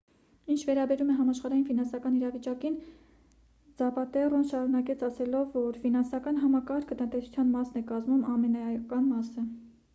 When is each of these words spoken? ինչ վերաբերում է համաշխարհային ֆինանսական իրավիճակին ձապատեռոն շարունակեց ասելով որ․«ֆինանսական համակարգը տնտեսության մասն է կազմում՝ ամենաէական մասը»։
ինչ 0.53 0.59
վերաբերում 0.67 1.09
է 1.15 1.17
համաշխարհային 1.17 1.65
ֆինանսական 1.67 2.15
իրավիճակին 2.19 2.77
ձապատեռոն 3.81 4.49
շարունակեց 4.53 5.05
ասելով 5.11 5.53
որ․«ֆինանսական 5.59 6.43
համակարգը 6.47 7.01
տնտեսության 7.03 7.55
մասն 7.57 7.81
է 7.83 7.87
կազմում՝ 7.93 8.29
ամենաէական 8.37 9.11
մասը»։ 9.15 9.51